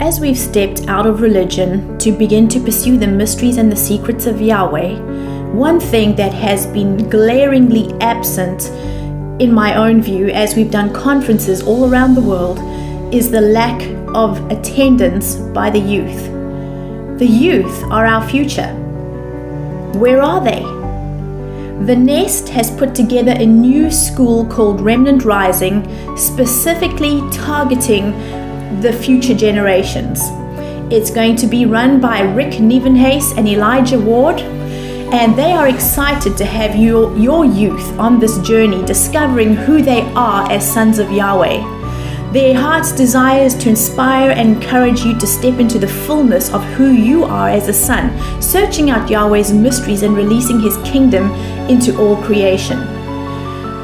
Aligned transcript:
As 0.00 0.18
we've 0.18 0.38
stepped 0.38 0.88
out 0.88 1.06
of 1.06 1.20
religion 1.20 1.98
to 1.98 2.10
begin 2.10 2.48
to 2.48 2.58
pursue 2.58 2.96
the 2.96 3.06
mysteries 3.06 3.58
and 3.58 3.70
the 3.70 3.76
secrets 3.76 4.24
of 4.24 4.40
Yahweh, 4.40 4.98
one 5.52 5.78
thing 5.78 6.16
that 6.16 6.32
has 6.32 6.66
been 6.68 7.10
glaringly 7.10 7.92
absent 8.00 8.70
in 9.42 9.52
my 9.52 9.74
own 9.74 10.00
view 10.00 10.30
as 10.30 10.56
we've 10.56 10.70
done 10.70 10.90
conferences 10.94 11.62
all 11.62 11.92
around 11.92 12.14
the 12.14 12.22
world 12.22 12.58
is 13.14 13.30
the 13.30 13.42
lack 13.42 13.78
of 14.16 14.40
attendance 14.50 15.34
by 15.34 15.68
the 15.68 15.78
youth. 15.78 17.18
The 17.18 17.28
youth 17.28 17.82
are 17.90 18.06
our 18.06 18.26
future. 18.26 18.72
Where 19.98 20.22
are 20.22 20.42
they? 20.42 20.62
The 21.84 21.96
Nest 21.96 22.48
has 22.48 22.70
put 22.70 22.94
together 22.94 23.32
a 23.32 23.44
new 23.44 23.90
school 23.90 24.46
called 24.46 24.80
Remnant 24.80 25.26
Rising, 25.26 25.84
specifically 26.16 27.20
targeting 27.30 28.14
the 28.80 28.92
future 28.92 29.34
generations. 29.34 30.20
It's 30.92 31.10
going 31.10 31.36
to 31.36 31.46
be 31.46 31.66
run 31.66 32.00
by 32.00 32.20
Rick 32.20 32.54
Nevenhace 32.54 33.36
and 33.36 33.46
Elijah 33.46 33.98
Ward, 33.98 34.40
and 34.40 35.36
they 35.36 35.52
are 35.52 35.68
excited 35.68 36.36
to 36.36 36.44
have 36.44 36.76
your, 36.76 37.16
your 37.16 37.44
youth 37.44 37.98
on 37.98 38.18
this 38.18 38.38
journey 38.38 38.84
discovering 38.86 39.54
who 39.54 39.82
they 39.82 40.02
are 40.14 40.50
as 40.50 40.72
sons 40.72 40.98
of 40.98 41.10
Yahweh. 41.10 41.78
Their 42.32 42.54
heart's 42.56 42.92
desire 42.92 43.42
is 43.42 43.56
to 43.56 43.68
inspire 43.68 44.30
and 44.30 44.54
encourage 44.54 45.00
you 45.00 45.18
to 45.18 45.26
step 45.26 45.58
into 45.58 45.80
the 45.80 45.88
fullness 45.88 46.48
of 46.54 46.62
who 46.74 46.92
you 46.92 47.24
are 47.24 47.48
as 47.48 47.66
a 47.66 47.72
son, 47.72 48.10
searching 48.40 48.88
out 48.88 49.10
Yahweh's 49.10 49.52
mysteries 49.52 50.02
and 50.02 50.16
releasing 50.16 50.60
his 50.60 50.76
kingdom 50.78 51.30
into 51.68 51.98
all 52.00 52.16
creation. 52.22 52.78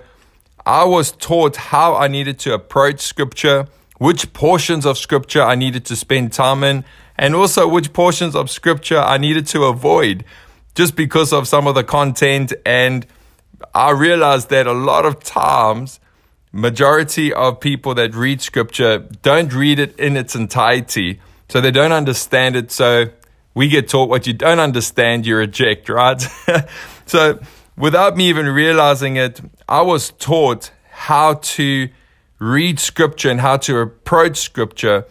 I 0.64 0.84
was 0.84 1.12
taught 1.12 1.56
how 1.56 1.96
I 1.96 2.08
needed 2.08 2.38
to 2.42 2.54
approach 2.54 3.00
Scripture, 3.00 3.68
which 4.02 4.34
portions 4.34 4.84
of 4.84 4.98
Scripture 4.98 5.44
I 5.44 5.54
needed 5.54 5.86
to 5.86 5.96
spend 5.96 6.34
time 6.34 6.64
in, 6.64 6.84
and 7.20 7.36
also 7.36 7.68
which 7.68 7.94
portions 7.94 8.36
of 8.36 8.50
Scripture 8.50 8.98
I 8.98 9.20
needed 9.20 9.46
to 9.54 9.66
avoid 9.66 10.26
just 10.74 10.96
because 10.96 11.32
of 11.32 11.48
some 11.48 11.68
of 11.68 11.76
the 11.76 11.84
content. 11.84 12.52
And 12.66 13.06
I 13.76 13.92
realized 13.92 14.50
that 14.50 14.66
a 14.66 14.74
lot 14.74 15.06
of 15.06 15.20
times, 15.24 16.00
majority 16.52 17.32
of 17.32 17.60
people 17.60 17.94
that 17.94 18.16
read 18.16 18.42
scripture 18.42 19.08
don't 19.22 19.54
read 19.54 19.78
it 19.78 20.00
in 20.00 20.18
its 20.18 20.34
entirety. 20.34 21.22
So 21.50 21.62
they 21.62 21.70
don't 21.70 21.92
understand 21.92 22.56
it. 22.56 22.72
So 22.72 23.06
we 23.54 23.68
get 23.68 23.88
taught 23.88 24.10
what 24.10 24.26
you 24.26 24.34
don't 24.34 24.60
understand, 24.60 25.28
you 25.28 25.36
reject, 25.36 25.90
right? 25.90 26.20
so 27.06 27.40
without 27.78 28.18
me 28.18 28.30
even 28.30 28.48
realizing 28.48 29.18
it, 29.18 29.42
I 29.70 29.82
was 29.82 30.10
taught 30.18 30.72
how 30.90 31.36
to 31.36 31.90
read 32.42 32.80
scripture 32.80 33.30
and 33.30 33.40
how 33.40 33.56
to 33.56 33.78
approach 33.78 34.38
scripture. 34.38 35.06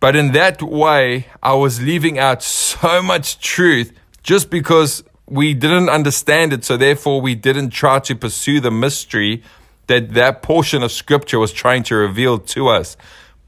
But 0.00 0.16
in 0.16 0.32
that 0.32 0.62
way, 0.62 1.26
I 1.42 1.52
was 1.52 1.82
leaving 1.82 2.18
out 2.18 2.42
so 2.42 3.02
much 3.02 3.38
truth 3.38 3.92
just 4.22 4.48
because 4.48 5.04
we 5.26 5.52
didn't 5.52 5.90
understand 5.90 6.54
it. 6.54 6.64
So 6.64 6.78
therefore, 6.78 7.20
we 7.20 7.34
didn't 7.34 7.70
try 7.70 7.98
to 7.98 8.16
pursue 8.16 8.60
the 8.60 8.70
mystery 8.70 9.42
that 9.88 10.14
that 10.14 10.40
portion 10.40 10.82
of 10.82 10.90
scripture 10.90 11.38
was 11.38 11.52
trying 11.52 11.82
to 11.82 11.96
reveal 11.96 12.38
to 12.38 12.68
us. 12.68 12.96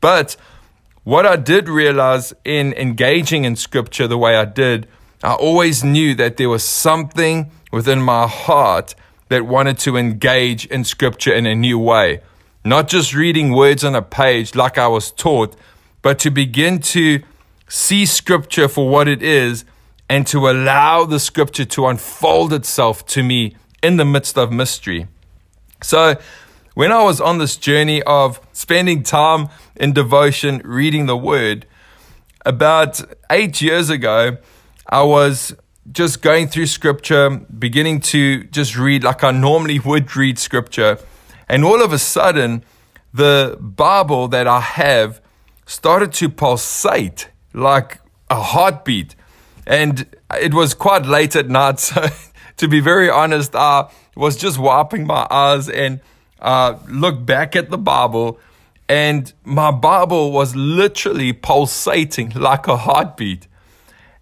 But 0.03 0.37
what 1.03 1.25
I 1.25 1.37
did 1.37 1.71
realize 1.71 2.35
in 2.45 2.75
engaging 2.75 3.47
in 3.47 3.57
scripture 3.57 4.07
the 4.07 4.19
way 4.19 4.37
I 4.37 4.45
did, 4.45 4.87
I 5.25 5.33
always 5.33 5.83
knew 5.83 6.15
that 6.17 6.37
there 6.37 6.51
was 6.51 6.65
something 6.65 7.51
within 7.73 8.03
my 8.03 8.27
heart 8.27 8.95
that 9.31 9.47
wanted 9.47 9.79
to 9.79 9.97
engage 9.97 10.67
in 10.67 10.85
scripture 10.85 11.33
in 11.33 11.47
a 11.47 11.55
new 11.55 11.79
way. 11.79 12.21
Not 12.65 12.89
just 12.89 13.15
reading 13.15 13.53
words 13.53 13.83
on 13.83 13.95
a 13.95 14.03
page 14.03 14.55
like 14.55 14.79
I 14.79 14.87
was 14.87 15.11
taught, 15.11 15.57
but 16.01 16.19
to 16.21 16.31
begin 16.31 16.79
to 16.81 17.23
see 17.69 18.07
scripture 18.07 18.69
for 18.69 18.89
what 18.89 19.09
it 19.09 19.23
is 19.23 19.65
and 20.09 20.27
to 20.29 20.49
allow 20.49 21.05
the 21.05 21.19
scripture 21.19 21.65
to 21.65 21.87
unfold 21.87 22.53
itself 22.53 23.05
to 23.07 23.23
me 23.23 23.57
in 23.83 23.97
the 23.97 24.05
midst 24.05 24.39
of 24.39 24.53
mystery. 24.53 25.09
So, 25.83 26.17
when 26.75 26.93
I 26.93 27.03
was 27.03 27.21
on 27.21 27.39
this 27.39 27.57
journey 27.57 28.03
of 28.03 28.41
spending 28.53 29.03
time 29.03 29.49
in 29.77 29.93
devotion, 29.93 30.63
reading 30.65 31.07
the 31.07 31.17
word, 31.17 31.67
about 32.47 33.01
eight 33.31 33.61
years 33.61 33.91
ago, 33.91 34.39
I 34.89 35.03
was 35.03 35.55
just 35.91 36.23
going 36.23 36.49
through 36.49 36.67
scripture, 36.67 37.31
beginning 37.31 38.01
to 38.01 38.45
just 38.45 38.77
read 38.77 39.03
like 39.05 39.25
I 39.25 39.33
normally 39.33 39.81
would 39.81 40.15
read 40.17 40.39
scripture. 40.39 40.99
And 41.53 41.67
all 41.67 41.83
of 41.83 41.93
a 41.93 41.99
sudden, 41.99 42.65
the 43.13 43.59
Bible 43.61 44.27
that 44.29 44.49
I 44.49 44.61
have 44.61 45.21
started 45.67 46.15
to 46.15 46.31
pulsate 46.31 47.29
like 47.53 48.01
a 48.31 48.41
heartbeat. 48.41 49.15
And 49.67 50.07
it 50.41 50.55
was 50.55 50.73
quite 50.73 51.05
late 51.05 51.37
at 51.37 51.51
night. 51.51 51.79
So, 51.95 52.09
to 52.57 52.69
be 52.69 52.81
very 52.81 53.11
honest, 53.11 53.55
I 53.55 53.91
was 54.17 54.39
just 54.39 54.59
wiping 54.59 55.07
my 55.07 55.27
eyes 55.31 55.69
and 55.69 56.01
uh, 56.41 56.79
looked 56.89 57.27
back 57.27 57.55
at 57.55 57.69
the 57.69 57.77
Bible. 57.77 58.41
And 58.89 59.31
my 59.45 59.71
Bible 59.71 60.33
was 60.33 60.57
literally 60.57 61.35
pulsating 61.35 62.31
like 62.31 62.67
a 62.67 62.79
heartbeat. 62.79 63.47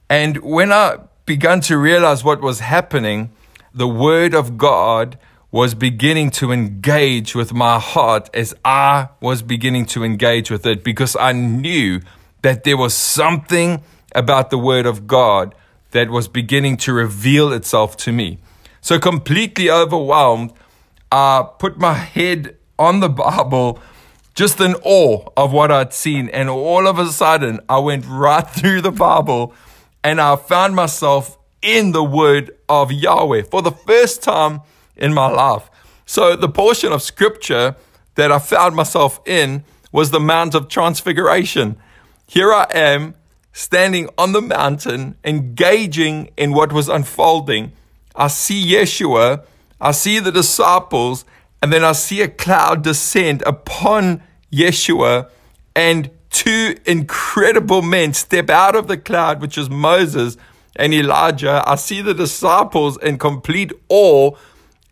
And 0.09 0.39
when 0.39 0.73
I 0.73 0.99
began 1.27 1.61
to 1.62 1.79
realize 1.79 2.25
what 2.25 2.41
was 2.41 2.59
happening, 2.59 3.31
the 3.73 3.87
Word 3.87 4.35
of 4.35 4.59
God 4.59 5.17
was 5.53 5.75
beginning 5.75 6.31
to 6.31 6.53
engage 6.53 7.34
with 7.34 7.52
my 7.52 7.79
heart 7.79 8.31
as 8.32 8.55
I 8.64 9.08
was 9.20 9.43
beginning 9.43 9.87
to 9.87 10.05
engage 10.05 10.50
with 10.50 10.64
it 10.64 10.85
because 10.85 11.17
I 11.17 11.32
knew 11.32 12.00
that 12.43 12.64
there 12.64 12.76
was 12.76 12.94
something 12.94 13.82
about 14.14 14.50
the 14.50 14.58
Word 14.58 14.87
of 14.87 15.06
God 15.06 15.55
that 15.91 16.08
was 16.08 16.29
beginning 16.29 16.76
to 16.79 16.93
reveal 16.93 17.52
itself 17.52 17.97
to 17.99 18.12
me. 18.12 18.38
So, 18.81 18.99
completely 18.99 19.70
overwhelmed, 19.70 20.52
I 21.11 21.44
put 21.58 21.79
my 21.79 21.94
head 21.94 22.56
on 22.79 23.00
the 23.00 23.08
Bible, 23.08 23.81
just 24.35 24.61
in 24.61 24.75
awe 24.85 25.29
of 25.37 25.52
what 25.52 25.73
I'd 25.73 25.93
seen. 25.93 26.29
And 26.29 26.49
all 26.49 26.87
of 26.87 26.99
a 26.99 27.06
sudden, 27.06 27.61
I 27.69 27.79
went 27.79 28.06
right 28.06 28.41
through 28.49 28.82
the 28.82 28.93
Bible 28.93 29.52
and 30.02 30.20
I 30.20 30.37
found 30.37 30.75
myself 30.75 31.37
in 31.61 31.93
the 31.93 32.05
Word 32.05 32.52
of 32.69 32.91
Yahweh 32.91 33.43
for 33.43 33.61
the 33.61 33.73
first 33.73 34.23
time 34.23 34.61
in 35.00 35.14
my 35.14 35.29
life. 35.29 35.70
So 36.06 36.37
the 36.37 36.49
portion 36.49 36.93
of 36.93 37.02
scripture 37.02 37.76
that 38.17 38.31
I 38.31 38.38
found 38.38 38.76
myself 38.76 39.20
in 39.26 39.64
was 39.93 40.11
the 40.11 40.20
Mount 40.20 40.55
of 40.55 40.69
Transfiguration. 40.69 41.76
Here 42.26 42.52
I 42.52 42.67
am 42.73 43.14
standing 43.52 44.08
on 44.17 44.32
the 44.32 44.43
mountain, 44.43 45.17
engaging 45.25 46.31
in 46.37 46.52
what 46.52 46.73
was 46.73 46.88
unfolding. 46.88 47.73
I 48.14 48.29
see 48.29 48.64
Yeshua, 48.73 49.44
I 49.81 49.93
see 49.93 50.19
the 50.19 50.32
disciples, 50.32 51.25
And 51.62 51.73
then 51.73 51.85
I 51.85 51.93
see 51.93 52.23
a 52.23 52.29
cloud 52.29 52.82
descend 52.82 53.43
upon 53.44 54.23
Yeshua, 54.50 55.29
and 55.76 56.11
two 56.31 56.76
incredible 56.87 57.82
men 57.82 58.14
step 58.14 58.49
out 58.49 58.75
of 58.75 58.88
the 58.88 58.97
cloud, 58.97 59.41
which 59.41 59.58
is 59.58 59.69
Moses 59.69 60.37
and 60.76 60.94
Elijah. 60.94 61.62
I 61.67 61.75
see 61.75 62.00
the 62.00 62.14
disciples 62.14 62.97
in 63.02 63.19
complete 63.19 63.73
awe. 63.88 64.31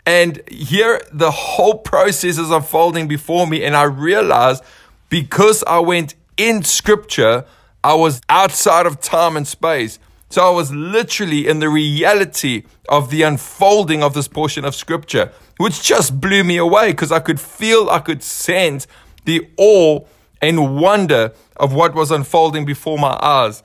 And 0.08 0.40
here 0.49 1.02
the 1.12 1.31
whole 1.31 1.75
process 1.75 2.38
is 2.38 2.50
unfolding 2.50 3.08
before 3.08 3.46
me. 3.46 3.62
And 3.62 3.76
I 3.76 3.82
realize 3.82 4.62
because 5.10 5.62
I 5.66 5.81
went 5.81 6.14
in 6.38 6.62
scripture, 6.62 7.44
I 7.84 7.93
was 7.93 8.22
outside 8.31 8.87
of 8.87 9.00
time 9.02 9.37
and 9.37 9.46
space. 9.46 9.99
So 10.31 10.46
I 10.46 10.49
was 10.49 10.72
literally 10.72 11.46
in 11.46 11.58
the 11.58 11.69
reality 11.69 12.62
of 12.88 13.10
the 13.10 13.20
unfolding 13.20 14.02
of 14.02 14.14
this 14.14 14.28
portion 14.28 14.64
of 14.64 14.75
scripture, 14.75 15.31
which 15.58 15.82
just 15.82 16.19
blew 16.19 16.43
me 16.43 16.56
away 16.56 16.93
because 16.93 17.12
I 17.12 17.20
could 17.20 17.38
feel, 17.38 17.90
I 17.90 17.99
could 17.99 18.22
sense 18.22 18.87
the 19.26 19.46
awe 19.58 20.00
and 20.40 20.81
wonder 20.81 21.34
of 21.58 21.75
what 21.75 21.94
was 21.94 22.10
unfolding 22.10 22.64
before 22.64 22.96
my 22.96 23.19
eyes. 23.20 23.62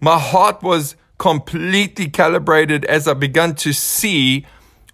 My 0.00 0.18
heart 0.18 0.62
was 0.62 0.96
completely 1.18 2.08
calibrated 2.08 2.86
as 2.86 3.06
I 3.06 3.12
began 3.12 3.54
to 3.56 3.74
see 3.74 4.46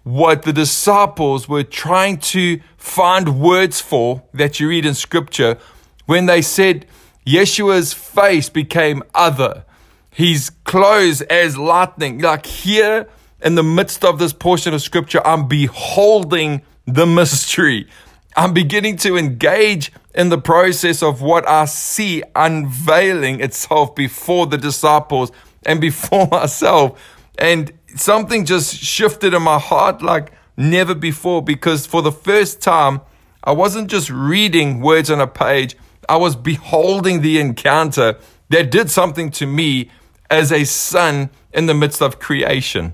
what 0.03 0.43
the 0.43 0.53
disciples 0.53 1.47
were 1.47 1.63
trying 1.63 2.17
to 2.17 2.59
find 2.77 3.39
words 3.39 3.79
for 3.79 4.23
that 4.33 4.59
you 4.59 4.67
read 4.67 4.85
in 4.85 4.93
scripture 4.93 5.57
when 6.05 6.25
they 6.25 6.41
said 6.41 6.85
Yeshua's 7.25 7.93
face 7.93 8.49
became 8.49 9.03
other, 9.13 9.63
his 10.09 10.49
clothes 10.63 11.21
as 11.21 11.57
lightning. 11.57 12.19
Like 12.19 12.45
here 12.45 13.07
in 13.41 13.55
the 13.55 13.63
midst 13.63 14.03
of 14.03 14.19
this 14.19 14.33
portion 14.33 14.73
of 14.73 14.81
scripture, 14.81 15.25
I'm 15.25 15.47
beholding 15.47 16.63
the 16.85 17.05
mystery. 17.05 17.87
I'm 18.35 18.53
beginning 18.53 18.97
to 18.97 19.17
engage 19.17 19.91
in 20.15 20.29
the 20.29 20.37
process 20.37 21.03
of 21.03 21.21
what 21.21 21.47
I 21.47 21.65
see 21.65 22.23
unveiling 22.35 23.41
itself 23.41 23.93
before 23.95 24.47
the 24.47 24.57
disciples 24.57 25.31
and 25.65 25.79
before 25.79 26.27
myself. 26.31 26.99
And 27.37 27.71
something 27.95 28.45
just 28.45 28.75
shifted 28.75 29.33
in 29.33 29.41
my 29.41 29.59
heart 29.59 30.01
like 30.01 30.31
never 30.57 30.95
before 30.95 31.41
because 31.41 31.85
for 31.85 32.01
the 32.01 32.11
first 32.11 32.61
time, 32.61 33.01
I 33.43 33.51
wasn't 33.51 33.89
just 33.89 34.09
reading 34.09 34.81
words 34.81 35.09
on 35.09 35.19
a 35.19 35.27
page, 35.27 35.75
I 36.07 36.17
was 36.17 36.35
beholding 36.35 37.21
the 37.21 37.39
encounter 37.39 38.17
that 38.49 38.69
did 38.71 38.91
something 38.91 39.31
to 39.31 39.45
me 39.45 39.89
as 40.29 40.51
a 40.51 40.63
son 40.63 41.29
in 41.53 41.65
the 41.65 41.73
midst 41.73 42.01
of 42.01 42.19
creation. 42.19 42.93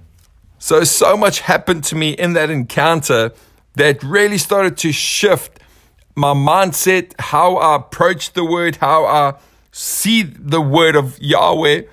So, 0.60 0.84
so 0.84 1.16
much 1.16 1.42
happened 1.42 1.84
to 1.86 1.96
me 1.96 2.12
in 2.12 2.34
that 2.34 2.50
encounter 2.50 3.32
that 3.76 4.02
really 4.04 4.38
started 4.38 4.78
to 4.78 4.92
shift 4.92 5.60
my 6.16 6.34
mindset, 6.34 7.14
how 7.20 7.58
I 7.58 7.76
approach 7.76 8.34
the 8.34 8.44
word, 8.44 8.78
how 8.78 9.06
I 9.06 9.36
see 9.72 10.24
the 10.24 10.62
word 10.62 10.96
of 10.96 11.20
Yahweh. 11.22 11.84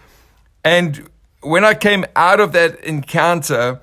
And 0.65 1.09
when 1.45 1.65
I 1.65 1.75
came 1.75 2.05
out 2.17 2.41
of 2.41 2.53
that 2.53 2.81
encounter, 2.85 3.81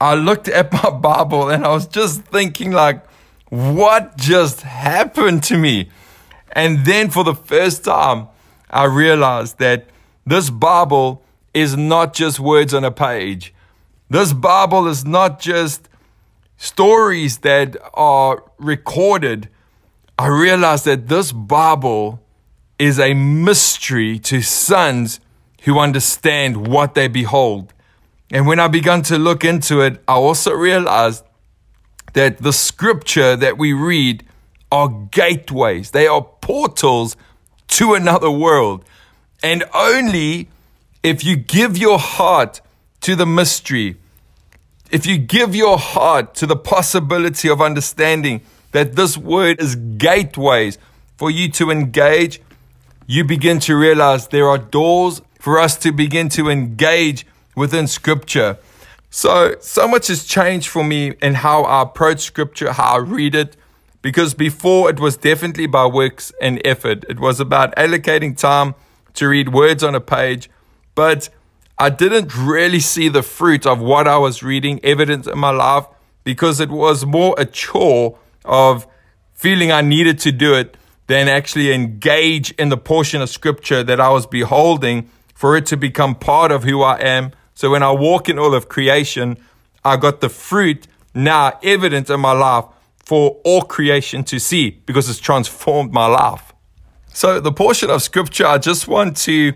I 0.00 0.14
looked 0.14 0.48
at 0.48 0.72
my 0.72 0.90
Bible 1.02 1.48
and 1.48 1.64
I 1.64 1.72
was 1.72 1.86
just 1.86 2.22
thinking, 2.22 2.72
like, 2.72 3.04
what 3.48 4.16
just 4.16 4.62
happened 4.62 5.42
to 5.44 5.58
me? 5.58 5.90
And 6.52 6.84
then 6.84 7.10
for 7.10 7.24
the 7.24 7.34
first 7.34 7.84
time, 7.84 8.28
I 8.70 8.84
realized 8.84 9.58
that 9.58 9.86
this 10.24 10.50
Bible 10.50 11.22
is 11.52 11.76
not 11.76 12.14
just 12.14 12.40
words 12.40 12.72
on 12.72 12.84
a 12.84 12.90
page. 12.90 13.52
This 14.08 14.32
Bible 14.32 14.86
is 14.86 15.04
not 15.04 15.40
just 15.40 15.88
stories 16.56 17.38
that 17.38 17.76
are 17.94 18.44
recorded, 18.58 19.48
I 20.18 20.28
realized 20.28 20.84
that 20.84 21.08
this 21.08 21.32
Bible 21.32 22.22
is 22.78 22.98
a 22.98 23.14
mystery 23.14 24.18
to 24.20 24.40
sons 24.42 25.20
who 25.64 25.78
understand 25.78 26.66
what 26.66 26.94
they 26.94 27.08
behold. 27.08 27.72
And 28.30 28.46
when 28.46 28.58
I 28.58 28.68
began 28.68 29.02
to 29.02 29.18
look 29.18 29.44
into 29.44 29.80
it, 29.80 30.02
I 30.08 30.14
also 30.14 30.52
realized 30.52 31.24
that 32.14 32.38
the 32.38 32.52
scripture 32.52 33.36
that 33.36 33.58
we 33.58 33.72
read 33.72 34.24
are 34.70 34.88
gateways, 34.88 35.90
they 35.90 36.06
are 36.06 36.22
portals 36.22 37.16
to 37.68 37.94
another 37.94 38.30
world. 38.30 38.84
And 39.42 39.64
only 39.74 40.48
if 41.02 41.24
you 41.24 41.36
give 41.36 41.76
your 41.76 41.98
heart 41.98 42.60
to 43.02 43.16
the 43.16 43.26
mystery, 43.26 43.96
if 44.90 45.06
you 45.06 45.18
give 45.18 45.54
your 45.54 45.78
heart 45.78 46.34
to 46.36 46.46
the 46.46 46.56
possibility 46.56 47.48
of 47.48 47.60
understanding 47.60 48.40
that 48.72 48.96
this 48.96 49.16
word 49.16 49.60
is 49.60 49.74
gateways 49.74 50.78
for 51.16 51.30
you 51.30 51.50
to 51.50 51.70
engage, 51.70 52.40
you 53.06 53.24
begin 53.24 53.58
to 53.60 53.76
realize 53.76 54.28
there 54.28 54.48
are 54.48 54.58
doors 54.58 55.20
for 55.42 55.58
us 55.58 55.76
to 55.76 55.90
begin 55.90 56.28
to 56.28 56.48
engage 56.48 57.26
within 57.56 57.88
scripture. 57.88 58.56
So, 59.10 59.56
so 59.60 59.88
much 59.88 60.06
has 60.06 60.22
changed 60.22 60.68
for 60.68 60.84
me 60.84 61.14
in 61.20 61.34
how 61.34 61.64
I 61.64 61.82
approach 61.82 62.20
scripture, 62.20 62.70
how 62.70 62.94
I 62.94 62.98
read 62.98 63.34
it, 63.34 63.56
because 64.02 64.34
before 64.34 64.88
it 64.88 65.00
was 65.00 65.16
definitely 65.16 65.66
by 65.66 65.86
works 65.86 66.30
and 66.40 66.64
effort. 66.64 67.04
It 67.08 67.18
was 67.18 67.40
about 67.40 67.74
allocating 67.74 68.36
time 68.36 68.76
to 69.14 69.26
read 69.26 69.52
words 69.52 69.82
on 69.82 69.96
a 69.96 70.00
page, 70.00 70.48
but 70.94 71.28
I 71.76 71.90
didn't 71.90 72.36
really 72.36 72.78
see 72.78 73.08
the 73.08 73.24
fruit 73.24 73.66
of 73.66 73.80
what 73.80 74.06
I 74.06 74.18
was 74.18 74.44
reading 74.44 74.78
evident 74.84 75.26
in 75.26 75.40
my 75.40 75.50
life 75.50 75.86
because 76.22 76.60
it 76.60 76.70
was 76.70 77.04
more 77.04 77.34
a 77.36 77.46
chore 77.46 78.16
of 78.44 78.86
feeling 79.32 79.72
I 79.72 79.80
needed 79.80 80.20
to 80.20 80.30
do 80.30 80.54
it 80.54 80.76
than 81.08 81.26
actually 81.26 81.72
engage 81.72 82.52
in 82.52 82.68
the 82.68 82.76
portion 82.76 83.20
of 83.20 83.28
scripture 83.28 83.82
that 83.82 83.98
I 83.98 84.10
was 84.10 84.24
beholding 84.24 85.10
for 85.42 85.56
it 85.56 85.66
to 85.66 85.76
become 85.76 86.14
part 86.14 86.52
of 86.52 86.62
who 86.62 86.82
I 86.82 87.00
am. 87.00 87.32
So 87.52 87.72
when 87.72 87.82
I 87.82 87.90
walk 87.90 88.28
in 88.28 88.38
all 88.38 88.54
of 88.54 88.68
creation, 88.68 89.36
I 89.84 89.96
got 89.96 90.20
the 90.20 90.28
fruit 90.28 90.86
now 91.14 91.58
evident 91.64 92.08
in 92.10 92.20
my 92.20 92.30
life 92.30 92.66
for 93.04 93.40
all 93.44 93.62
creation 93.62 94.22
to 94.22 94.38
see 94.38 94.70
because 94.86 95.10
it's 95.10 95.18
transformed 95.18 95.92
my 95.92 96.06
life. 96.06 96.52
So 97.12 97.40
the 97.40 97.50
portion 97.50 97.90
of 97.90 98.04
scripture 98.04 98.46
I 98.46 98.58
just 98.58 98.86
want 98.86 99.16
to 99.28 99.54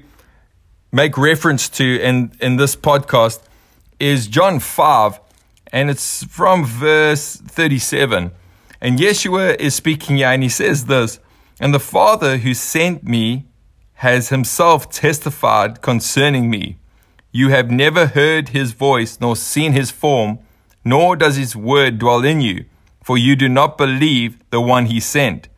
make 0.91 1.17
reference 1.17 1.69
to 1.79 1.85
in, 2.03 2.33
in 2.41 2.57
this 2.57 2.75
podcast 2.75 3.41
is 4.01 4.27
John 4.27 4.59
5, 4.59 5.21
and 5.73 5.89
it's 5.89 6.25
from 6.25 6.65
verse 6.65 7.37
37. 7.37 8.33
And 8.81 8.99
Yeshua 8.99 9.55
is 9.61 9.77
speaking 9.77 10.17
here, 10.17 10.31
and 10.31 10.43
he 10.43 10.49
says 10.49 10.87
this 10.87 11.21
And 11.61 11.73
the 11.73 11.79
Father 11.79 12.39
who 12.39 12.55
sent 12.55 13.05
me 13.05 13.47
has 13.97 14.29
himself 14.29 14.91
testified 14.91 15.81
concerning 15.81 16.51
me. 16.51 16.79
You 17.33 17.49
have 17.49 17.71
never 17.71 18.07
heard 18.07 18.51
his 18.51 18.73
voice, 18.73 19.19
nor 19.21 19.37
seen 19.37 19.73
his 19.73 19.91
form, 19.91 20.39
nor 20.85 21.17
does 21.17 21.37
his 21.37 21.57
word 21.57 21.99
dwell 21.99 22.25
in 22.25 22.41
you, 22.41 22.67
for 23.03 23.17
you 23.17 23.37
do 23.37 23.49
not 23.49 23.79
believe 23.79 24.39
the 24.51 24.61
one 24.61 24.87
he 24.87 25.01
sent. 25.01 25.49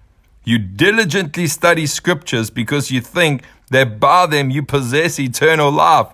You 0.45 0.59
diligently 0.59 1.47
study 1.49 1.87
scriptures 1.87 2.49
because 2.49 2.91
you 2.91 3.01
think 3.01 3.43
that 3.71 3.99
by 3.99 4.27
them 4.27 4.51
you 4.51 4.63
possess 4.63 5.19
eternal 5.19 5.71
life. 5.71 6.09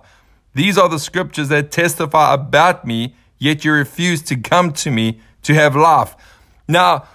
These 0.54 0.78
are 0.78 0.88
the 0.88 0.98
scriptures 0.98 1.48
that 1.48 1.70
testify 1.70 2.34
about 2.34 2.86
me, 2.86 3.14
yet 3.38 3.64
you 3.64 3.72
refuse 3.72 4.22
to 4.22 4.36
come 4.36 4.72
to 4.72 4.90
me 4.90 5.20
to 5.42 5.54
have 5.54 5.76
life. 5.76 6.16
Now, 6.66 7.06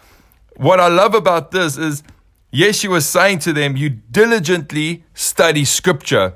what 0.56 0.80
I 0.80 0.88
love 0.88 1.16
about 1.16 1.52
this 1.52 1.78
is 1.78 2.04
Yeshua 2.54 2.90
was 2.90 3.08
saying 3.08 3.40
to 3.40 3.54
them, 3.54 3.78
You 3.78 3.90
diligently 3.90 5.04
study 5.14 5.66
scripture. 5.66 6.34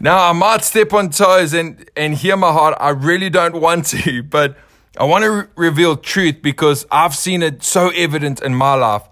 Now, 0.00 0.28
I 0.28 0.32
might 0.32 0.62
step 0.64 0.92
on 0.92 1.10
toes 1.10 1.52
and, 1.52 1.88
and 1.96 2.14
hear 2.14 2.36
my 2.36 2.52
heart. 2.52 2.76
I 2.80 2.90
really 2.90 3.30
don't 3.30 3.60
want 3.60 3.86
to, 3.86 4.22
but 4.30 4.56
I 4.96 5.04
want 5.04 5.24
to 5.24 5.30
re- 5.30 5.44
reveal 5.56 5.96
truth 5.96 6.42
because 6.42 6.86
I've 6.90 7.14
seen 7.14 7.42
it 7.42 7.62
so 7.62 7.90
evident 7.90 8.42
in 8.42 8.54
my 8.54 8.74
life. 8.74 9.02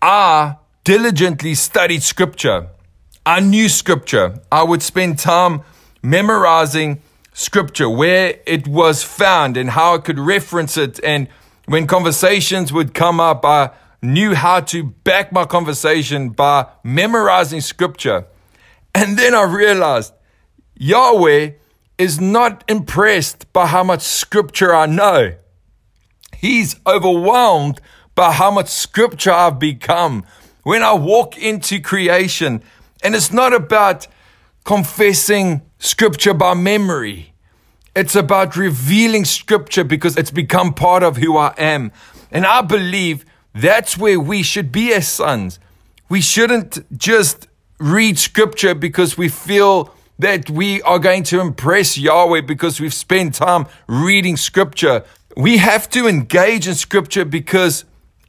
I 0.00 0.56
diligently 0.84 1.54
studied 1.54 2.02
scripture. 2.02 2.68
I 3.26 3.40
knew 3.40 3.68
scripture. 3.68 4.40
I 4.50 4.62
would 4.62 4.82
spend 4.82 5.18
time 5.18 5.60
memorizing 6.02 7.02
scripture, 7.34 7.88
where 7.88 8.38
it 8.46 8.66
was 8.66 9.02
found 9.02 9.56
and 9.56 9.70
how 9.70 9.94
I 9.94 9.98
could 9.98 10.18
reference 10.18 10.76
it. 10.76 10.98
And 11.04 11.28
when 11.66 11.86
conversations 11.86 12.72
would 12.72 12.94
come 12.94 13.20
up, 13.20 13.44
I 13.44 13.70
knew 14.02 14.34
how 14.34 14.60
to 14.60 14.82
back 14.82 15.32
my 15.32 15.44
conversation 15.44 16.30
by 16.30 16.66
memorizing 16.82 17.60
scripture. 17.60 18.26
And 18.94 19.18
then 19.18 19.34
I 19.34 19.42
realized 19.42 20.12
Yahweh 20.76 21.52
is 21.98 22.20
not 22.20 22.64
impressed 22.68 23.52
by 23.52 23.66
how 23.66 23.84
much 23.84 24.00
scripture 24.00 24.74
I 24.74 24.86
know. 24.86 25.34
He's 26.36 26.76
overwhelmed 26.86 27.80
by 28.14 28.32
how 28.32 28.50
much 28.50 28.68
scripture 28.68 29.32
I've 29.32 29.58
become. 29.58 30.24
When 30.62 30.82
I 30.82 30.94
walk 30.94 31.36
into 31.36 31.80
creation, 31.80 32.62
and 33.02 33.14
it's 33.14 33.32
not 33.32 33.52
about 33.52 34.06
confessing 34.64 35.62
scripture 35.78 36.34
by 36.34 36.54
memory. 36.54 37.32
It's 37.96 38.14
about 38.14 38.56
revealing 38.56 39.24
scripture 39.24 39.84
because 39.84 40.16
it's 40.16 40.30
become 40.30 40.74
part 40.74 41.02
of 41.02 41.16
who 41.16 41.36
I 41.36 41.54
am. 41.58 41.92
And 42.30 42.46
I 42.46 42.62
believe 42.62 43.24
that's 43.54 43.98
where 43.98 44.20
we 44.20 44.42
should 44.42 44.70
be 44.70 44.92
as 44.92 45.08
sons. 45.08 45.58
We 46.08 46.20
shouldn't 46.20 46.96
just 46.96 47.48
read 47.78 48.18
scripture 48.18 48.74
because 48.74 49.16
we 49.16 49.28
feel 49.28 49.94
that 50.18 50.50
we 50.50 50.82
are 50.82 50.98
going 50.98 51.22
to 51.24 51.40
impress 51.40 51.96
Yahweh 51.96 52.42
because 52.42 52.80
we've 52.80 52.94
spent 52.94 53.34
time 53.34 53.66
reading 53.86 54.36
scripture. 54.36 55.04
We 55.36 55.56
have 55.56 55.88
to 55.90 56.06
engage 56.06 56.68
in 56.68 56.74
scripture 56.74 57.24
because 57.24 57.84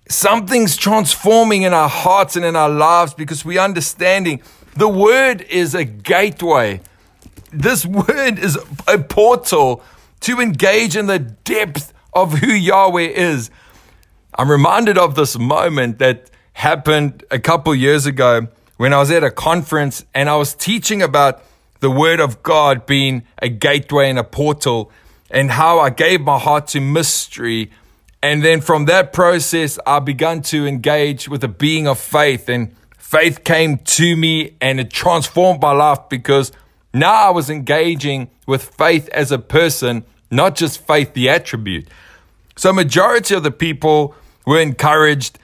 something's 0.07 0.77
transforming 0.77 1.63
in 1.63 1.73
our 1.73 1.89
hearts 1.89 2.35
and 2.35 2.45
in 2.45 2.55
our 2.55 2.69
lives 2.69 3.13
because 3.13 3.43
we're 3.43 3.59
understanding 3.61 4.41
the 4.75 4.87
word 4.87 5.41
is 5.41 5.75
a 5.75 5.83
gateway. 5.83 6.81
This 7.51 7.85
word 7.85 8.39
is 8.39 8.57
a 8.87 8.97
portal 8.97 9.83
to 10.21 10.39
engage 10.39 10.95
in 10.95 11.07
the 11.07 11.19
depth 11.19 11.93
of 12.13 12.39
who 12.39 12.51
Yahweh 12.51 13.01
is. 13.01 13.49
I'm 14.35 14.49
reminded 14.49 14.97
of 14.97 15.15
this 15.15 15.37
moment 15.37 15.99
that 15.99 16.29
happened 16.53 17.25
a 17.31 17.39
couple 17.39 17.75
years 17.75 18.05
ago 18.05 18.47
when 18.77 18.93
I 18.93 18.99
was 18.99 19.11
at 19.11 19.25
a 19.25 19.31
conference 19.31 20.05
and 20.13 20.29
I 20.29 20.37
was 20.37 20.53
teaching 20.53 21.01
about 21.01 21.43
the 21.81 21.91
word 21.91 22.21
of 22.21 22.41
God 22.41 22.85
being 22.85 23.23
a 23.39 23.49
gateway 23.49 24.09
and 24.09 24.17
a 24.17 24.23
portal 24.23 24.89
and 25.29 25.51
how 25.51 25.79
I 25.79 25.89
gave 25.89 26.21
my 26.21 26.39
heart 26.39 26.67
to 26.67 26.79
mystery. 26.79 27.71
And 28.23 28.43
then 28.43 28.61
from 28.61 28.85
that 28.85 29.11
process, 29.11 29.77
I 29.85 29.99
began 29.99 30.41
to 30.43 30.65
engage 30.65 31.27
with 31.27 31.43
a 31.43 31.49
being 31.49 31.85
of 31.85 31.99
faith 31.99 32.47
and 32.47 32.73
faith 32.97 33.43
came 33.43 33.79
to 33.79 34.15
me 34.15 34.55
and 34.61 34.79
it 34.79 34.91
transformed 34.91 35.61
my 35.61 35.73
life 35.73 36.07
because 36.09 36.53
now 36.93 37.27
I 37.27 37.29
was 37.31 37.49
engaging 37.49 38.29
with 38.47 38.63
faith 38.63 39.09
as 39.09 39.31
a 39.33 39.39
person, 39.39 40.05
not 40.29 40.55
just 40.55 40.79
faith, 40.87 41.13
the 41.13 41.27
attribute. 41.27 41.87
So 42.55 42.71
majority 42.71 43.35
of 43.35 43.43
the 43.43 43.51
people 43.51 44.15
were 44.45 44.59
encouraged, 44.59 45.37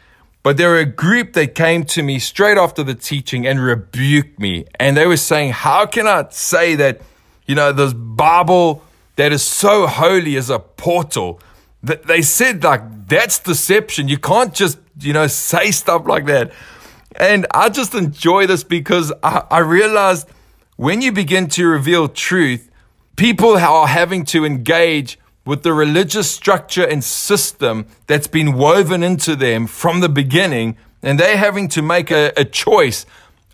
but 0.44 0.58
there 0.58 0.70
were 0.70 0.80
a 0.80 0.86
group 0.86 1.34
that 1.34 1.56
came 1.56 1.84
to 1.86 2.02
me 2.02 2.20
straight 2.20 2.58
after 2.58 2.84
the 2.84 2.96
teaching 2.96 3.46
and 3.46 3.60
rebuked 3.62 4.40
me. 4.40 4.66
And 4.80 4.96
they 4.96 5.06
were 5.06 5.18
saying, 5.18 5.52
how 5.52 5.86
can 5.86 6.08
I 6.08 6.26
say 6.30 6.76
that, 6.76 7.02
you 7.46 7.56
know, 7.56 7.72
this 7.72 7.94
Bible 7.94 8.82
that 9.18 9.32
is 9.32 9.44
so 9.44 9.88
holy 9.88 10.36
is 10.36 10.50
a 10.50 10.60
portal? 10.60 11.42
That 11.84 12.08
They 12.08 12.22
said 12.22 12.64
like, 12.64 13.08
that's 13.08 13.40
deception. 13.40 14.08
You 14.08 14.18
can't 14.18 14.54
just, 14.54 14.80
you 15.00 15.14
know, 15.14 15.28
say 15.28 15.72
stuff 15.72 16.08
like 16.08 16.26
that. 16.28 16.52
And 17.16 17.46
I 17.52 17.70
just 17.70 17.94
enjoy 17.96 18.48
this 18.48 18.64
because 18.64 19.12
I, 19.24 19.44
I 19.50 19.60
realized 19.60 20.28
when 20.76 21.02
you 21.02 21.12
begin 21.12 21.48
to 21.50 21.68
reveal 21.68 22.08
truth, 22.08 22.70
people 23.16 23.58
are 23.58 23.88
having 23.88 24.24
to 24.26 24.46
engage 24.46 25.18
with 25.48 25.64
the 25.64 25.74
religious 25.74 26.30
structure 26.30 26.86
and 26.86 27.04
system 27.04 27.88
that's 28.06 28.28
been 28.28 28.54
woven 28.54 29.02
into 29.02 29.36
them 29.36 29.66
from 29.66 30.02
the 30.02 30.10
beginning, 30.10 30.78
and 31.02 31.18
they're 31.18 31.38
having 31.38 31.70
to 31.70 31.82
make 31.82 32.12
a, 32.12 32.34
a 32.36 32.44
choice. 32.44 33.06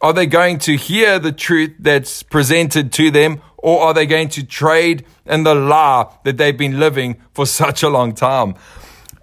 Are 0.02 0.12
they 0.12 0.26
going 0.26 0.58
to 0.60 0.76
hear 0.76 1.20
the 1.20 1.32
truth 1.32 1.76
that's 1.80 2.24
presented 2.24 2.92
to 2.94 3.12
them, 3.12 3.42
or 3.58 3.84
are 3.84 3.94
they 3.94 4.08
going 4.08 4.30
to 4.30 4.44
trade 4.44 5.06
in 5.26 5.44
the 5.44 5.54
lie 5.54 6.08
that 6.24 6.38
they've 6.38 6.58
been 6.58 6.80
living 6.80 7.22
for 7.32 7.46
such 7.62 7.84
a 7.84 7.90
long 7.90 8.14
time? 8.14 8.56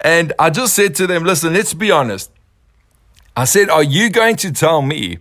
And 0.00 0.32
I 0.38 0.50
just 0.50 0.74
said 0.74 0.94
to 0.94 1.08
them, 1.08 1.24
listen, 1.24 1.52
let's 1.52 1.74
be 1.74 1.90
honest. 1.90 2.30
I 3.36 3.44
said, 3.44 3.68
Are 3.68 3.82
you 3.82 4.10
going 4.10 4.36
to 4.36 4.52
tell 4.52 4.82
me 4.82 5.18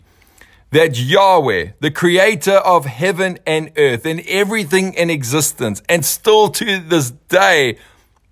that 0.71 0.99
Yahweh, 0.99 1.69
the 1.79 1.91
creator 1.91 2.57
of 2.57 2.85
heaven 2.85 3.39
and 3.45 3.71
earth 3.77 4.05
and 4.05 4.19
everything 4.27 4.93
in 4.93 5.09
existence, 5.09 5.81
and 5.89 6.05
still 6.05 6.49
to 6.49 6.79
this 6.79 7.09
day, 7.11 7.77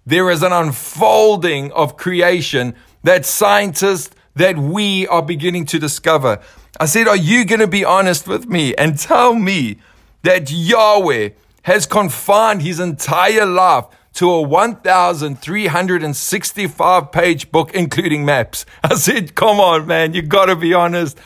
there 0.05 0.29
is 0.29 0.43
an 0.43 0.53
unfolding 0.53 1.71
of 1.71 1.97
creation 1.97 2.75
that 3.03 3.25
scientists, 3.25 4.15
that 4.35 4.57
we 4.57 5.07
are 5.07 5.23
beginning 5.23 5.65
to 5.65 5.79
discover. 5.79 6.39
I 6.79 6.85
said, 6.85 7.07
Are 7.07 7.17
you 7.17 7.43
going 7.43 7.59
to 7.59 7.67
be 7.67 7.83
honest 7.83 8.27
with 8.27 8.47
me 8.47 8.75
and 8.75 8.99
tell 8.99 9.33
me 9.33 9.79
that 10.21 10.51
Yahweh 10.51 11.29
has 11.63 11.87
confined 11.87 12.61
his 12.61 12.79
entire 12.79 13.47
life 13.47 13.85
to 14.13 14.29
a 14.29 14.41
1,365 14.41 17.11
page 17.11 17.51
book, 17.51 17.73
including 17.73 18.25
maps? 18.25 18.67
I 18.83 18.93
said, 18.95 19.33
Come 19.33 19.59
on, 19.59 19.87
man, 19.87 20.13
you 20.13 20.21
got 20.21 20.45
to 20.45 20.55
be 20.55 20.71
honest. 20.73 21.17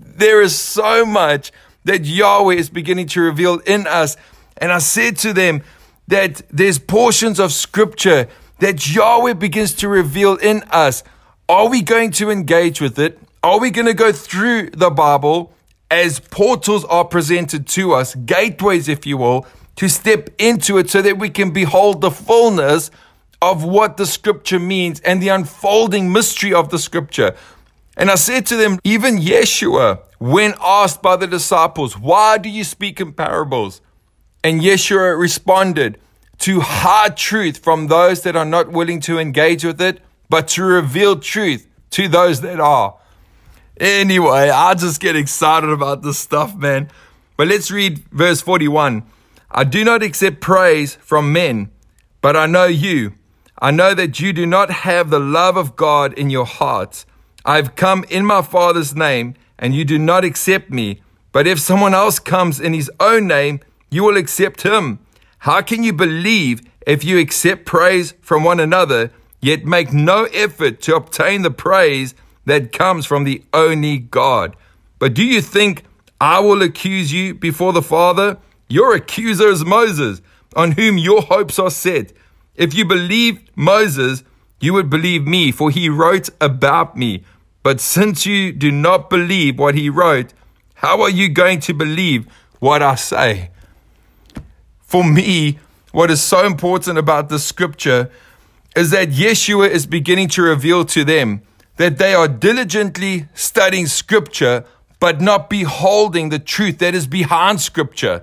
There 0.00 0.42
is 0.42 0.58
so 0.58 1.04
much 1.04 1.52
that 1.84 2.04
Yahweh 2.04 2.54
is 2.54 2.68
beginning 2.68 3.06
to 3.08 3.20
reveal 3.20 3.58
in 3.60 3.86
us. 3.86 4.16
And 4.56 4.72
I 4.72 4.78
said 4.78 5.16
to 5.18 5.32
them 5.32 5.62
that 6.08 6.42
there's 6.50 6.78
portions 6.78 7.38
of 7.38 7.52
scripture 7.52 8.28
that 8.58 8.92
Yahweh 8.94 9.34
begins 9.34 9.74
to 9.74 9.88
reveal 9.88 10.36
in 10.36 10.62
us. 10.70 11.02
Are 11.48 11.68
we 11.68 11.82
going 11.82 12.10
to 12.12 12.30
engage 12.30 12.80
with 12.80 12.98
it? 12.98 13.18
Are 13.42 13.60
we 13.60 13.70
going 13.70 13.86
to 13.86 13.94
go 13.94 14.12
through 14.12 14.70
the 14.70 14.90
Bible 14.90 15.52
as 15.90 16.18
portals 16.18 16.84
are 16.86 17.04
presented 17.04 17.68
to 17.68 17.94
us, 17.94 18.14
gateways, 18.14 18.88
if 18.88 19.06
you 19.06 19.16
will, 19.16 19.46
to 19.76 19.88
step 19.88 20.30
into 20.38 20.78
it 20.78 20.90
so 20.90 21.02
that 21.02 21.18
we 21.18 21.30
can 21.30 21.52
behold 21.52 22.00
the 22.00 22.10
fullness 22.10 22.90
of 23.40 23.62
what 23.62 23.96
the 23.96 24.06
scripture 24.06 24.58
means 24.58 24.98
and 25.00 25.22
the 25.22 25.28
unfolding 25.28 26.10
mystery 26.10 26.52
of 26.52 26.70
the 26.70 26.78
scripture? 26.78 27.36
And 27.96 28.10
I 28.10 28.16
said 28.16 28.46
to 28.46 28.56
them, 28.56 28.78
even 28.84 29.18
Yeshua, 29.18 30.00
when 30.18 30.54
asked 30.60 31.02
by 31.02 31.16
the 31.16 31.26
disciples, 31.26 31.98
why 31.98 32.38
do 32.38 32.48
you 32.48 32.64
speak 32.64 33.00
in 33.00 33.12
parables? 33.12 33.80
And 34.44 34.60
Yeshua 34.60 35.18
responded, 35.18 35.98
to 36.38 36.60
hard 36.60 37.16
truth 37.16 37.58
from 37.58 37.86
those 37.86 38.22
that 38.22 38.36
are 38.36 38.44
not 38.44 38.70
willing 38.70 39.00
to 39.00 39.18
engage 39.18 39.64
with 39.64 39.80
it, 39.80 40.00
but 40.28 40.48
to 40.48 40.62
reveal 40.62 41.18
truth 41.18 41.66
to 41.90 42.08
those 42.08 42.40
that 42.42 42.60
are. 42.60 42.96
Anyway, 43.78 44.50
I 44.50 44.74
just 44.74 45.00
get 45.00 45.16
excited 45.16 45.70
about 45.70 46.02
this 46.02 46.18
stuff, 46.18 46.54
man. 46.54 46.90
But 47.36 47.48
let's 47.48 47.70
read 47.70 47.98
verse 48.10 48.40
41. 48.40 49.04
I 49.50 49.64
do 49.64 49.84
not 49.84 50.02
accept 50.02 50.40
praise 50.40 50.96
from 50.96 51.32
men, 51.32 51.70
but 52.20 52.36
I 52.36 52.46
know 52.46 52.66
you. 52.66 53.14
I 53.58 53.70
know 53.70 53.94
that 53.94 54.20
you 54.20 54.32
do 54.32 54.46
not 54.46 54.70
have 54.70 55.10
the 55.10 55.20
love 55.20 55.56
of 55.56 55.76
God 55.76 56.12
in 56.14 56.30
your 56.30 56.46
hearts. 56.46 57.06
I've 57.46 57.76
come 57.76 58.04
in 58.10 58.26
my 58.26 58.42
Father's 58.42 58.96
name, 58.96 59.34
and 59.56 59.72
you 59.72 59.84
do 59.84 59.98
not 59.98 60.24
accept 60.24 60.68
me. 60.68 61.00
But 61.30 61.46
if 61.46 61.60
someone 61.60 61.94
else 61.94 62.18
comes 62.18 62.58
in 62.58 62.74
his 62.74 62.90
own 62.98 63.28
name, 63.28 63.60
you 63.88 64.02
will 64.02 64.16
accept 64.16 64.62
him. 64.62 64.98
How 65.38 65.62
can 65.62 65.84
you 65.84 65.92
believe 65.92 66.60
if 66.86 67.04
you 67.04 67.18
accept 67.20 67.64
praise 67.64 68.14
from 68.20 68.42
one 68.42 68.58
another, 68.58 69.12
yet 69.40 69.64
make 69.64 69.92
no 69.92 70.24
effort 70.24 70.82
to 70.82 70.96
obtain 70.96 71.42
the 71.42 71.52
praise 71.52 72.16
that 72.46 72.72
comes 72.72 73.06
from 73.06 73.22
the 73.22 73.44
only 73.52 73.98
God? 73.98 74.56
But 74.98 75.14
do 75.14 75.24
you 75.24 75.40
think 75.40 75.84
I 76.20 76.40
will 76.40 76.62
accuse 76.62 77.12
you 77.12 77.32
before 77.32 77.72
the 77.72 77.82
Father? 77.82 78.38
Your 78.68 78.92
accuser 78.92 79.48
is 79.48 79.64
Moses, 79.64 80.20
on 80.56 80.72
whom 80.72 80.98
your 80.98 81.22
hopes 81.22 81.60
are 81.60 81.70
set. 81.70 82.12
If 82.56 82.74
you 82.74 82.84
believed 82.84 83.50
Moses, 83.54 84.24
you 84.58 84.72
would 84.72 84.90
believe 84.90 85.28
me, 85.28 85.52
for 85.52 85.70
he 85.70 85.88
wrote 85.88 86.28
about 86.40 86.96
me. 86.96 87.22
But 87.66 87.80
since 87.80 88.24
you 88.24 88.52
do 88.52 88.70
not 88.70 89.10
believe 89.10 89.58
what 89.58 89.74
he 89.74 89.90
wrote, 89.90 90.32
how 90.74 91.02
are 91.02 91.10
you 91.10 91.28
going 91.28 91.58
to 91.62 91.74
believe 91.74 92.28
what 92.60 92.80
I 92.80 92.94
say? 92.94 93.50
For 94.82 95.02
me, 95.02 95.58
what 95.90 96.08
is 96.08 96.22
so 96.22 96.46
important 96.46 96.96
about 96.96 97.28
the 97.28 97.40
scripture 97.40 98.08
is 98.76 98.90
that 98.90 99.08
Yeshua 99.08 99.68
is 99.68 99.84
beginning 99.84 100.28
to 100.28 100.42
reveal 100.42 100.84
to 100.84 101.02
them 101.02 101.42
that 101.76 101.98
they 101.98 102.14
are 102.14 102.28
diligently 102.28 103.26
studying 103.34 103.88
scripture, 103.88 104.64
but 105.00 105.20
not 105.20 105.50
beholding 105.50 106.28
the 106.28 106.38
truth 106.38 106.78
that 106.78 106.94
is 106.94 107.08
behind 107.08 107.60
scripture. 107.60 108.22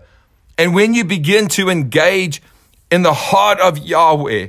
And 0.57 0.73
when 0.73 0.93
you 0.93 1.03
begin 1.03 1.49
to 1.49 1.69
engage 1.69 2.41
in 2.89 3.01
the 3.01 3.13
heart 3.13 3.59
of 3.59 3.77
Yahweh 3.77 4.47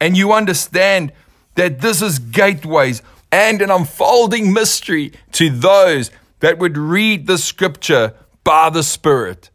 and 0.00 0.16
you 0.16 0.32
understand 0.32 1.12
that 1.56 1.80
this 1.80 2.00
is 2.00 2.20
gateways 2.20 3.02
and 3.30 3.60
an 3.62 3.70
unfolding 3.70 4.52
mystery 4.52 5.12
to 5.32 5.50
those 5.50 6.10
that 6.40 6.58
would 6.58 6.76
read 6.76 7.26
the 7.26 7.38
scripture 7.38 8.14
by 8.44 8.70
the 8.70 8.82
Spirit. 8.82 9.50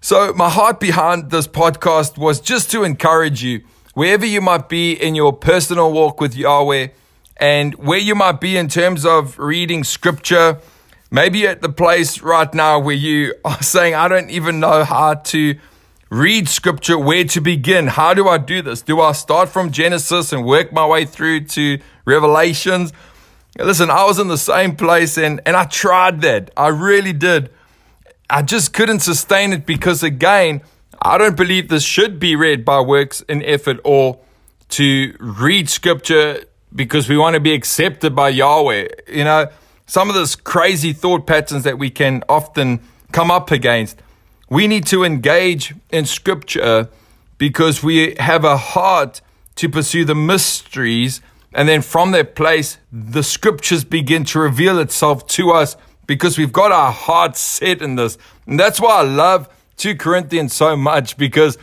So, 0.00 0.32
my 0.32 0.48
heart 0.48 0.80
behind 0.80 1.30
this 1.30 1.46
podcast 1.46 2.16
was 2.16 2.40
just 2.40 2.70
to 2.70 2.84
encourage 2.84 3.42
you, 3.42 3.62
wherever 3.94 4.24
you 4.24 4.40
might 4.40 4.68
be 4.68 4.92
in 4.92 5.14
your 5.14 5.32
personal 5.32 5.92
walk 5.92 6.20
with 6.20 6.34
Yahweh, 6.34 6.88
and 7.36 7.74
where 7.74 7.98
you 7.98 8.14
might 8.14 8.40
be 8.40 8.56
in 8.56 8.68
terms 8.68 9.04
of 9.04 9.38
reading 9.38 9.84
scripture. 9.84 10.58
Maybe 11.10 11.46
at 11.46 11.60
the 11.60 11.68
place 11.68 12.20
right 12.20 12.52
now 12.54 12.78
where 12.78 12.94
you 12.94 13.34
are 13.44 13.62
saying, 13.62 13.94
I 13.94 14.08
don't 14.08 14.30
even 14.30 14.60
know 14.60 14.84
how 14.84 15.14
to 15.14 15.58
read 16.10 16.48
scripture, 16.48 16.98
where 16.98 17.24
to 17.24 17.40
begin. 17.40 17.86
How 17.86 18.14
do 18.14 18.28
I 18.28 18.36
do 18.36 18.60
this? 18.62 18.82
Do 18.82 19.00
I 19.00 19.12
start 19.12 19.48
from 19.48 19.70
Genesis 19.70 20.32
and 20.32 20.44
work 20.44 20.72
my 20.72 20.84
way 20.84 21.04
through 21.04 21.44
to 21.44 21.78
Revelations? 22.04 22.92
Listen, 23.58 23.90
I 23.90 24.04
was 24.04 24.18
in 24.18 24.28
the 24.28 24.38
same 24.38 24.76
place 24.76 25.16
and, 25.16 25.40
and 25.46 25.56
I 25.56 25.64
tried 25.64 26.20
that. 26.22 26.50
I 26.56 26.68
really 26.68 27.12
did. 27.12 27.50
I 28.28 28.42
just 28.42 28.72
couldn't 28.72 29.00
sustain 29.00 29.52
it 29.52 29.66
because, 29.66 30.02
again, 30.02 30.62
I 31.00 31.16
don't 31.16 31.36
believe 31.36 31.68
this 31.68 31.84
should 31.84 32.18
be 32.18 32.36
read 32.36 32.64
by 32.64 32.80
works 32.80 33.24
and 33.28 33.42
effort 33.44 33.78
or 33.84 34.18
to 34.70 35.16
read 35.18 35.68
scripture 35.68 36.44
because 36.74 37.08
we 37.08 37.16
want 37.16 37.34
to 37.34 37.40
be 37.40 37.52
accepted 37.52 38.14
by 38.14 38.28
Yahweh. 38.28 38.88
You 39.08 39.24
know, 39.24 39.48
some 39.86 40.08
of 40.08 40.14
those 40.14 40.36
crazy 40.36 40.92
thought 40.92 41.26
patterns 41.26 41.64
that 41.64 41.78
we 41.78 41.90
can 41.90 42.22
often 42.28 42.80
come 43.12 43.30
up 43.30 43.50
against. 43.50 44.00
We 44.50 44.66
need 44.66 44.84
to 44.88 45.04
engage 45.04 45.74
in 45.92 46.06
scripture 46.06 46.88
because 47.38 47.84
we 47.84 48.16
have 48.18 48.44
a 48.44 48.56
heart 48.56 49.20
to 49.54 49.68
pursue 49.68 50.04
the 50.04 50.16
mysteries. 50.16 51.20
And 51.54 51.68
then 51.68 51.82
from 51.82 52.10
that 52.12 52.34
place, 52.34 52.78
the 52.92 53.22
scriptures 53.22 53.84
begin 53.84 54.24
to 54.26 54.40
reveal 54.40 54.80
itself 54.80 55.26
to 55.28 55.52
us 55.52 55.76
because 56.06 56.36
we've 56.36 56.52
got 56.52 56.72
our 56.72 56.90
heart 56.90 57.36
set 57.36 57.80
in 57.80 57.94
this. 57.94 58.18
And 58.44 58.58
that's 58.58 58.80
why 58.80 58.98
I 58.98 59.02
love 59.02 59.48
2 59.76 59.94
Corinthians 59.94 60.52
so 60.52 60.76
much 60.76 61.16
because 61.16 61.56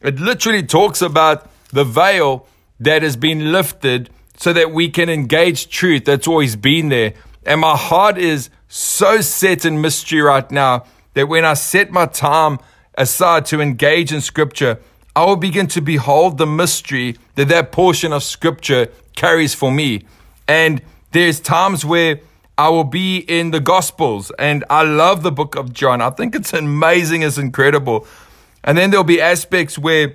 it 0.00 0.18
literally 0.18 0.62
talks 0.62 1.02
about 1.02 1.50
the 1.68 1.84
veil 1.84 2.46
that 2.80 3.02
has 3.02 3.16
been 3.16 3.52
lifted 3.52 4.08
so 4.38 4.54
that 4.54 4.72
we 4.72 4.88
can 4.88 5.10
engage 5.10 5.68
truth 5.68 6.06
that's 6.06 6.26
always 6.26 6.56
been 6.56 6.88
there. 6.88 7.12
And 7.44 7.60
my 7.60 7.76
heart 7.76 8.16
is 8.16 8.48
so 8.68 9.20
set 9.20 9.66
in 9.66 9.82
mystery 9.82 10.22
right 10.22 10.50
now 10.50 10.86
that 11.14 11.28
when 11.28 11.44
I 11.44 11.54
set 11.54 11.90
my 11.90 12.06
time 12.06 12.58
aside 12.96 13.46
to 13.46 13.60
engage 13.60 14.12
in 14.12 14.20
scripture, 14.20 14.78
I 15.14 15.24
will 15.24 15.36
begin 15.36 15.66
to 15.68 15.80
behold 15.80 16.38
the 16.38 16.46
mystery 16.46 17.16
that 17.34 17.48
that 17.48 17.72
portion 17.72 18.12
of 18.12 18.22
scripture 18.22 18.88
carries 19.16 19.54
for 19.54 19.70
me. 19.70 20.04
And 20.46 20.82
there's 21.12 21.40
times 21.40 21.84
where 21.84 22.20
I 22.56 22.68
will 22.68 22.84
be 22.84 23.18
in 23.18 23.50
the 23.50 23.60
gospels 23.60 24.30
and 24.38 24.64
I 24.70 24.82
love 24.82 25.22
the 25.22 25.32
book 25.32 25.56
of 25.56 25.72
John. 25.72 26.00
I 26.00 26.10
think 26.10 26.34
it's 26.34 26.52
amazing. 26.52 27.22
It's 27.22 27.38
incredible. 27.38 28.06
And 28.62 28.76
then 28.76 28.90
there'll 28.90 29.04
be 29.04 29.20
aspects 29.20 29.78
where 29.78 30.14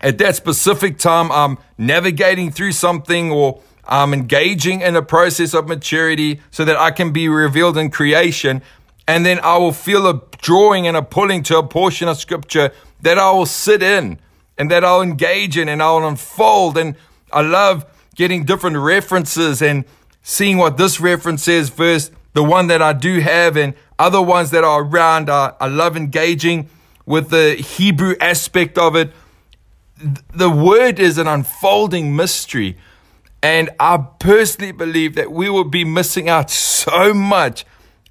at 0.00 0.18
that 0.18 0.36
specific 0.36 0.98
time 0.98 1.30
I'm 1.30 1.58
navigating 1.76 2.50
through 2.50 2.72
something 2.72 3.30
or 3.30 3.60
I'm 3.86 4.14
engaging 4.14 4.80
in 4.80 4.96
a 4.96 5.02
process 5.02 5.52
of 5.52 5.68
maturity 5.68 6.40
so 6.50 6.64
that 6.64 6.76
I 6.76 6.90
can 6.90 7.12
be 7.12 7.28
revealed 7.28 7.76
in 7.76 7.90
creation. 7.90 8.62
And 9.10 9.26
then 9.26 9.40
I 9.40 9.58
will 9.58 9.72
feel 9.72 10.06
a 10.06 10.22
drawing 10.38 10.86
and 10.86 10.96
a 10.96 11.02
pulling 11.02 11.42
to 11.42 11.58
a 11.58 11.66
portion 11.66 12.06
of 12.06 12.16
scripture 12.16 12.70
that 13.02 13.18
I 13.18 13.32
will 13.32 13.44
sit 13.44 13.82
in 13.82 14.20
and 14.56 14.70
that 14.70 14.84
I'll 14.84 15.02
engage 15.02 15.58
in 15.58 15.68
and 15.68 15.82
I'll 15.82 16.06
unfold. 16.06 16.78
And 16.78 16.94
I 17.32 17.40
love 17.40 17.84
getting 18.14 18.44
different 18.44 18.76
references 18.76 19.62
and 19.62 19.84
seeing 20.22 20.58
what 20.58 20.76
this 20.76 21.00
reference 21.00 21.42
says 21.42 21.70
versus 21.70 22.12
the 22.34 22.44
one 22.44 22.68
that 22.68 22.82
I 22.82 22.92
do 22.92 23.18
have 23.18 23.56
and 23.56 23.74
other 23.98 24.22
ones 24.22 24.52
that 24.52 24.62
are 24.62 24.84
around. 24.84 25.28
I, 25.28 25.54
I 25.58 25.66
love 25.66 25.96
engaging 25.96 26.68
with 27.04 27.30
the 27.30 27.54
Hebrew 27.56 28.14
aspect 28.20 28.78
of 28.78 28.94
it. 28.94 29.10
The 30.32 30.50
word 30.50 31.00
is 31.00 31.18
an 31.18 31.26
unfolding 31.26 32.14
mystery. 32.14 32.78
And 33.42 33.70
I 33.80 34.06
personally 34.20 34.70
believe 34.70 35.16
that 35.16 35.32
we 35.32 35.50
will 35.50 35.64
be 35.64 35.84
missing 35.84 36.28
out 36.28 36.48
so 36.48 37.12
much 37.12 37.64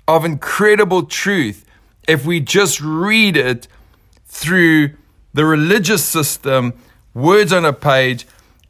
of 0.10 0.26
incredible 0.26 1.04
truth 1.04 1.64
if 2.08 2.26
we 2.26 2.40
just 2.40 2.82
read 2.82 3.38
it 3.38 3.68
through 4.26 4.90
the 5.36 5.46
religious 5.46 6.04
system, 6.04 6.74
words 7.14 7.54
on 7.54 7.64
a 7.64 7.72
page, 7.72 8.26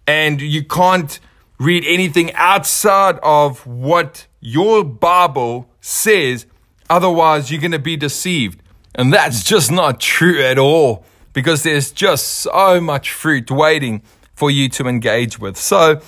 and 0.06 0.42
you 0.42 0.66
can't 0.66 1.22
read 1.58 1.86
anything 1.86 2.34
outside 2.34 3.18
of 3.24 3.66
what 3.66 4.28
your 4.42 4.84
Bible 4.84 5.70
says. 5.80 6.46
Otherwise, 6.90 7.50
you're 7.50 7.62
going 7.62 7.72
to 7.72 7.80
be 7.80 7.96
deceived. 7.96 8.62
And 8.94 9.14
that's 9.14 9.42
just 9.42 9.72
not 9.72 10.02
true 10.02 10.42
at 10.44 10.60
all 10.60 11.06
because 11.32 11.64
there's 11.64 11.94
just 11.94 12.28
so 12.28 12.82
much 12.82 13.14
fruit 13.14 13.50
waiting 13.50 14.02
for 14.34 14.52
you 14.52 14.68
to 14.70 14.90
engage 14.90 15.40
with. 15.40 15.56
So 15.56 16.02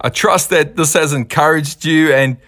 I 0.00 0.08
trust 0.08 0.48
that 0.48 0.76
this 0.76 0.94
has 0.94 1.12
encouraged 1.12 1.84
you. 1.84 2.14
And 2.14 2.38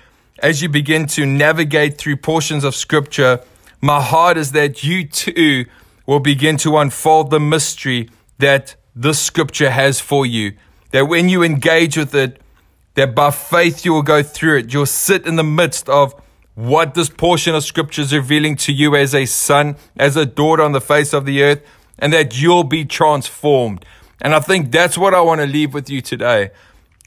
as 0.42 0.62
you 0.62 0.68
begin 0.68 1.06
to 1.06 1.26
navigate 1.26 1.98
through 1.98 2.16
portions 2.16 2.64
of 2.64 2.74
scripture, 2.74 3.40
my 3.80 4.00
heart 4.00 4.36
is 4.36 4.52
that 4.52 4.82
you 4.82 5.06
too 5.06 5.66
will 6.06 6.20
begin 6.20 6.56
to 6.58 6.78
unfold 6.78 7.30
the 7.30 7.40
mystery 7.40 8.08
that 8.38 8.74
this 8.94 9.20
scripture 9.20 9.70
has 9.70 10.00
for 10.00 10.26
you. 10.26 10.52
That 10.90 11.06
when 11.06 11.28
you 11.28 11.42
engage 11.42 11.96
with 11.96 12.14
it, 12.14 12.40
that 12.94 13.14
by 13.14 13.30
faith 13.30 13.84
you 13.84 13.92
will 13.92 14.02
go 14.02 14.22
through 14.22 14.58
it. 14.58 14.72
You'll 14.72 14.86
sit 14.86 15.26
in 15.26 15.36
the 15.36 15.44
midst 15.44 15.88
of 15.88 16.14
what 16.54 16.94
this 16.94 17.08
portion 17.08 17.54
of 17.54 17.64
scripture 17.64 18.02
is 18.02 18.12
revealing 18.12 18.56
to 18.56 18.72
you 18.72 18.96
as 18.96 19.14
a 19.14 19.24
son, 19.24 19.76
as 19.96 20.16
a 20.16 20.26
daughter 20.26 20.62
on 20.62 20.72
the 20.72 20.80
face 20.80 21.12
of 21.12 21.24
the 21.24 21.42
earth, 21.42 21.62
and 21.98 22.12
that 22.12 22.40
you'll 22.40 22.64
be 22.64 22.84
transformed. 22.84 23.84
And 24.20 24.34
I 24.34 24.40
think 24.40 24.72
that's 24.72 24.98
what 24.98 25.14
I 25.14 25.20
want 25.20 25.40
to 25.40 25.46
leave 25.46 25.72
with 25.72 25.88
you 25.88 26.00
today. 26.00 26.50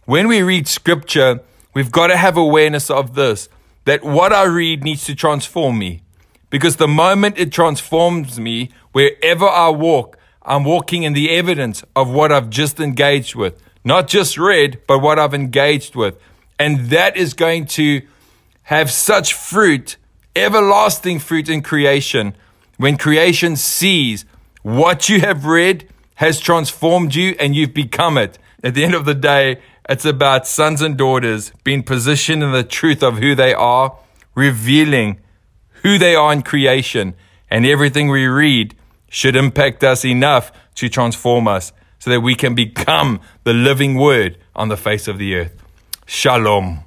When 0.06 0.28
we 0.28 0.42
read 0.42 0.68
scripture, 0.68 1.42
we've 1.74 1.92
got 1.92 2.08
to 2.08 2.18
have 2.18 2.38
awareness 2.38 2.90
of 2.90 3.16
this 3.16 3.50
that 3.86 4.04
what 4.04 4.32
I 4.32 4.44
read 4.44 4.84
needs 4.84 5.06
to 5.06 5.16
transform 5.16 5.78
me. 5.78 6.02
Because 6.50 6.76
the 6.76 6.88
moment 6.88 7.38
it 7.38 7.52
transforms 7.52 8.40
me, 8.40 8.70
wherever 8.92 9.46
I 9.46 9.70
walk, 9.70 10.18
I'm 10.44 10.64
walking 10.64 11.04
in 11.04 11.14
the 11.14 11.32
evidence 11.32 11.84
of 11.96 12.10
what 12.10 12.32
I've 12.32 12.50
just 12.50 12.80
engaged 12.80 13.36
with. 13.36 13.62
Not 13.84 14.08
just 14.08 14.38
read, 14.38 14.82
but 14.88 15.00
what 15.00 15.20
I've 15.20 15.34
engaged 15.34 15.96
with. 15.96 16.16
And 16.60 16.90
that 16.92 17.18
is 17.18 17.34
going 17.34 17.66
to 17.68 18.04
have 18.64 18.92
such 18.92 19.34
fruit, 19.34 19.98
everlasting 20.36 21.20
fruit 21.20 21.50
in 21.50 21.62
creation. 21.62 22.36
When 22.78 22.98
creation 22.98 23.56
sees 23.56 24.26
what 24.62 25.10
you 25.10 25.20
have 25.22 25.46
read 25.46 25.90
has 26.16 26.40
transformed 26.40 27.16
you 27.16 27.36
and 27.40 27.56
you've 27.56 27.74
become 27.74 28.18
it. 28.18 28.38
At 28.64 28.76
the 28.76 28.86
end 28.86 28.94
of 28.94 29.06
the 29.06 29.16
day, 29.16 29.60
it's 29.90 30.06
about 30.06 30.48
sons 30.48 30.82
and 30.82 30.98
daughters 30.98 31.52
being 31.64 31.84
positioned 31.84 32.44
in 32.44 32.52
the 32.52 32.64
truth 32.64 33.04
of 33.04 33.18
who 33.18 33.36
they 33.36 33.54
are, 33.54 33.98
revealing 34.36 35.20
who 35.84 35.98
they 35.98 36.16
are 36.16 36.32
in 36.32 36.42
creation, 36.42 37.14
and 37.50 37.66
everything 37.66 38.10
we 38.10 38.26
read 38.26 38.76
should 39.10 39.36
impact 39.36 39.84
us 39.84 40.06
enough 40.06 40.52
to 40.76 40.90
transform 40.90 41.48
us 41.48 41.72
so 42.00 42.10
that 42.10 42.22
we 42.22 42.36
can 42.36 42.56
become 42.56 43.20
the 43.44 43.54
living 43.54 43.96
word 43.96 44.38
on 44.56 44.70
the 44.70 44.78
face 44.78 45.08
of 45.08 45.18
the 45.18 45.36
earth. 45.36 45.64
Shalom. 46.06 46.84